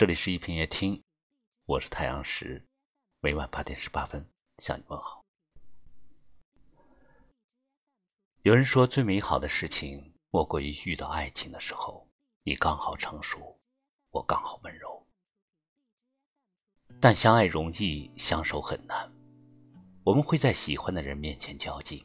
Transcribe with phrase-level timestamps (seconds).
[0.00, 1.02] 这里是一品夜听，
[1.66, 2.66] 我是太阳石，
[3.20, 4.26] 每晚八点十八分
[4.56, 5.22] 向你问好。
[8.40, 12.08] 有人说，最美好的事情莫过于遇到爱情的时候，
[12.44, 13.60] 你刚好成熟，
[14.08, 15.06] 我刚好温柔。
[16.98, 19.06] 但相爱容易，相守很难。
[20.02, 22.02] 我们会在喜欢的人面前较劲，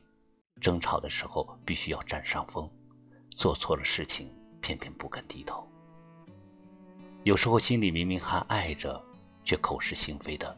[0.60, 2.70] 争吵的时候必须要占上风，
[3.38, 5.66] 做错了事情偏偏不肯低头。
[7.26, 9.02] 有时候心里明明还爱着，
[9.44, 10.56] 却口是心非的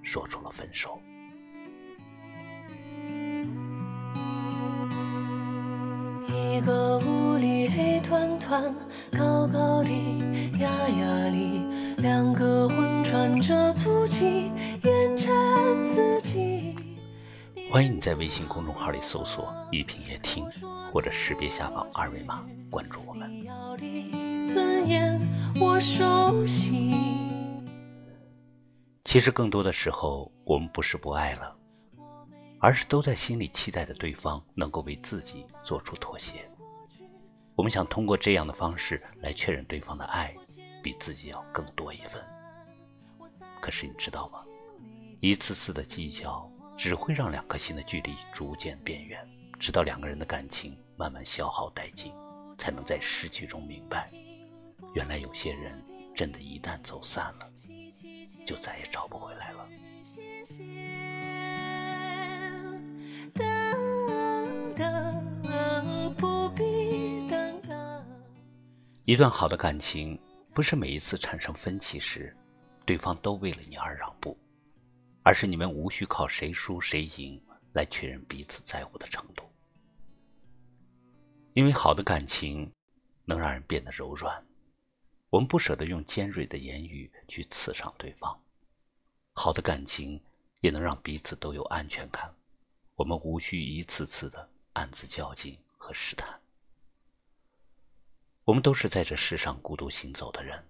[0.00, 0.96] 说出了分手。
[6.28, 8.72] 一个屋里黑团团，
[9.10, 9.90] 高高的，
[10.60, 14.52] 压压里，两个魂穿着粗气。
[17.68, 20.44] 欢迎你在微信公众号里搜索“一品夜听”，
[20.92, 24.31] 或者识别下方二维码关注我们。
[24.42, 25.20] 尊严，
[25.60, 26.92] 我熟悉。
[29.04, 31.56] 其实更多的时候，我们不是不爱了，
[32.58, 36.48] 而是都在心里期待着对方能够为自己做出妥协。
[37.54, 40.34] 我们想通过这样的方式来确认对方的爱
[40.82, 42.22] 比自己要更多一份。
[43.60, 44.44] 可是你知道吗？
[45.20, 49.24] 一次次的计较只会让两颗心的距离逐渐变远，
[49.58, 52.12] 直到两个人的感情慢慢消耗殆尽，
[52.56, 54.10] 才能在失去中明白。
[54.94, 55.82] 原来有些人
[56.14, 57.50] 真的，一旦走散了，
[58.46, 59.68] 就再也找不回来了。
[69.04, 70.20] 一段好的感情，
[70.52, 72.36] 不是每一次产生分歧时，
[72.84, 74.38] 对方都为了你而让步，
[75.22, 79.44] 而是你们无需靠谁输谁赢来确认彼此在乎的程度。
[81.54, 82.70] 因为好的感情，
[83.24, 84.42] 能让人变得柔软。
[85.32, 88.38] 我们不舍得用尖锐的言语去刺伤对方，
[89.32, 90.22] 好的感情
[90.60, 92.30] 也能让彼此都有安全感。
[92.96, 96.38] 我们无需一次次的暗自较劲和试探。
[98.44, 100.62] 我们都是在这世上孤独行走的人，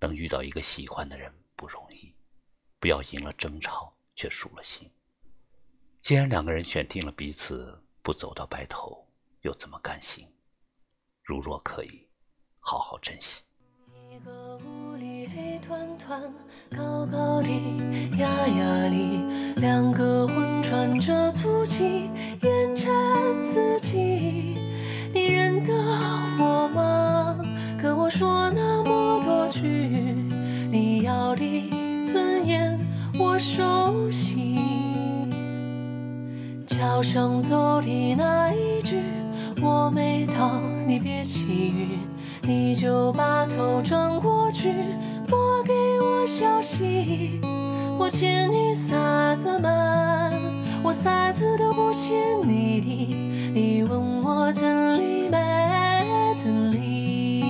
[0.00, 2.12] 能遇到一个喜欢的人不容易。
[2.80, 4.90] 不要赢了争吵却输了心。
[6.00, 9.06] 既然两个人选定了彼此，不走到白头，
[9.42, 10.26] 又怎么甘心？
[11.22, 12.04] 如若可以，
[12.58, 13.44] 好好珍惜。
[14.18, 14.32] 一个
[14.66, 16.20] 屋里黑团团，
[16.76, 17.48] 高高的，
[18.16, 19.22] 压压里，
[19.60, 22.10] 两个魂喘着粗气，
[22.42, 22.90] 烟尘
[23.44, 24.56] 四起。
[25.14, 25.72] 你认得
[26.40, 27.38] 我吗？
[27.80, 29.62] 跟我说那么多句，
[30.68, 31.70] 你要的
[32.04, 32.76] 尊严
[33.20, 34.58] 我熟悉。
[36.66, 39.00] 桥上走的那一句，
[39.62, 42.00] 我没到，你别起晕。
[42.48, 44.72] 你就把头转过去，
[45.28, 47.38] 莫给我消息。
[47.98, 49.68] 我欠你啥子嘛？
[50.82, 52.16] 我啥子都不欠
[52.48, 53.52] 你的。
[53.52, 55.36] 你问我真理没
[56.42, 57.44] 真理？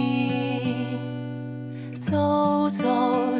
[1.96, 2.82] 走走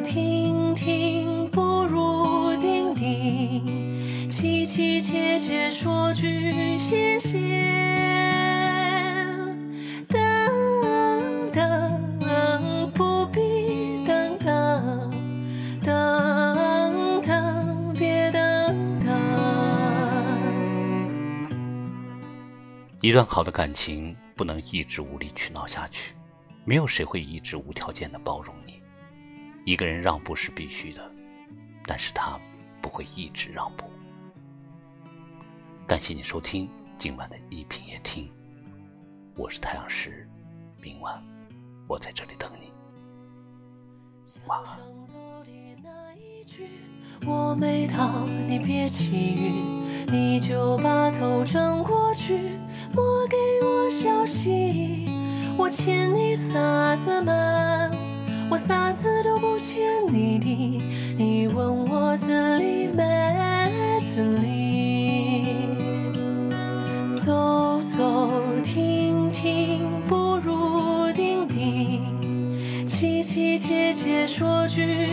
[0.06, 7.47] 停停不如定定，凄凄切切说句谢谢。
[23.08, 26.12] 一段好的感情不能一直无理取闹下去，
[26.66, 28.82] 没有谁会一直无条件的包容你。
[29.64, 31.10] 一个人让步是必须的，
[31.86, 32.38] 但是他
[32.82, 33.86] 不会一直让步。
[35.86, 38.30] 感谢你收听今晚的一品夜听，
[39.36, 40.28] 我是太阳石，
[40.78, 41.18] 明晚
[41.86, 42.70] 我在这里等你。
[44.46, 44.76] 晚安。
[47.26, 52.52] 我没到，你别起晕，你就把头转过去，
[52.98, 55.04] 莫给我消息。
[55.56, 57.32] 我欠你啥子嘛？
[58.50, 59.78] 我啥子都不欠
[60.12, 60.82] 你的。
[61.16, 63.04] 你问我这里没
[64.04, 65.68] 这里？
[67.24, 68.30] 走走
[68.64, 72.02] 停停不如定定，
[72.84, 75.07] 凄凄切切说句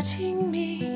[0.00, 0.89] 亲密。